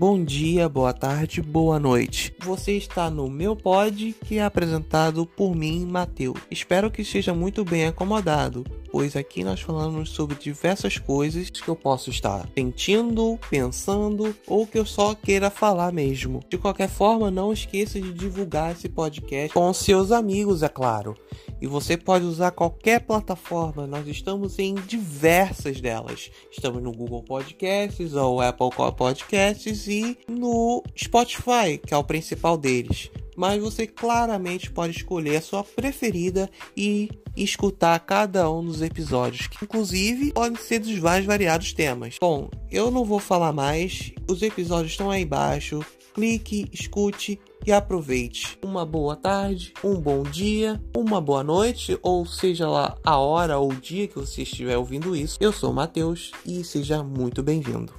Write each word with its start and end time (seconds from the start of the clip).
Bom 0.00 0.24
dia, 0.24 0.66
boa 0.66 0.94
tarde, 0.94 1.42
boa 1.42 1.78
noite. 1.78 2.34
Você 2.42 2.72
está 2.72 3.10
no 3.10 3.28
meu 3.28 3.54
pod, 3.54 4.14
que 4.24 4.38
é 4.38 4.42
apresentado 4.42 5.26
por 5.26 5.54
mim, 5.54 5.84
Matheus. 5.84 6.40
Espero 6.50 6.90
que 6.90 7.02
esteja 7.02 7.34
muito 7.34 7.66
bem 7.66 7.84
acomodado, 7.84 8.64
pois 8.90 9.14
aqui 9.14 9.44
nós 9.44 9.60
falamos 9.60 10.08
sobre 10.08 10.36
diversas 10.36 10.96
coisas 10.96 11.50
que 11.50 11.68
eu 11.68 11.76
posso 11.76 12.08
estar 12.08 12.48
sentindo, 12.56 13.38
pensando 13.50 14.34
ou 14.46 14.66
que 14.66 14.78
eu 14.78 14.86
só 14.86 15.14
queira 15.14 15.50
falar 15.50 15.92
mesmo. 15.92 16.40
De 16.48 16.56
qualquer 16.56 16.88
forma, 16.88 17.30
não 17.30 17.52
esqueça 17.52 18.00
de 18.00 18.10
divulgar 18.10 18.72
esse 18.72 18.88
podcast 18.88 19.52
com 19.52 19.70
seus 19.74 20.12
amigos, 20.12 20.62
é 20.62 20.68
claro. 20.70 21.14
E 21.60 21.66
você 21.66 21.96
pode 21.96 22.24
usar 22.24 22.52
qualquer 22.52 23.00
plataforma, 23.00 23.86
nós 23.86 24.08
estamos 24.08 24.58
em 24.58 24.74
diversas 24.74 25.80
delas. 25.80 26.30
Estamos 26.50 26.82
no 26.82 26.90
Google 26.90 27.22
Podcasts 27.22 28.14
ou 28.14 28.40
Apple 28.40 28.70
Podcasts 28.96 29.86
e 29.86 30.16
no 30.26 30.82
Spotify, 30.96 31.78
que 31.84 31.92
é 31.92 31.96
o 31.96 32.04
principal 32.04 32.56
deles. 32.56 33.10
Mas 33.36 33.60
você 33.60 33.86
claramente 33.86 34.70
pode 34.70 34.96
escolher 34.96 35.36
a 35.36 35.42
sua 35.42 35.62
preferida 35.62 36.50
e 36.76 37.10
escutar 37.36 37.98
cada 38.00 38.50
um 38.50 38.64
dos 38.64 38.82
episódios, 38.82 39.46
que 39.46 39.64
inclusive 39.64 40.32
podem 40.32 40.56
ser 40.56 40.78
dos 40.80 40.98
mais 40.98 41.24
variados 41.24 41.72
temas. 41.72 42.16
Bom, 42.20 42.50
eu 42.70 42.90
não 42.90 43.04
vou 43.04 43.18
falar 43.18 43.52
mais, 43.52 44.12
os 44.28 44.42
episódios 44.42 44.92
estão 44.92 45.10
aí 45.10 45.22
embaixo. 45.22 45.84
Clique, 46.20 46.68
escute 46.70 47.40
e 47.66 47.72
aproveite. 47.72 48.58
Uma 48.62 48.84
boa 48.84 49.16
tarde, 49.16 49.72
um 49.82 49.94
bom 49.94 50.22
dia, 50.22 50.78
uma 50.94 51.18
boa 51.18 51.42
noite, 51.42 51.98
ou 52.02 52.26
seja 52.26 52.68
lá 52.68 52.94
a 53.02 53.16
hora 53.16 53.56
ou 53.56 53.72
dia 53.72 54.06
que 54.06 54.16
você 54.16 54.42
estiver 54.42 54.76
ouvindo 54.76 55.16
isso. 55.16 55.38
Eu 55.40 55.50
sou 55.50 55.70
o 55.70 55.74
Matheus 55.74 56.30
e 56.44 56.62
seja 56.62 57.02
muito 57.02 57.42
bem-vindo. 57.42 57.94